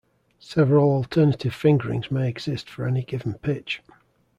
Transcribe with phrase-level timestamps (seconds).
[0.39, 3.83] Several alternate fingerings may exist for any given pitch.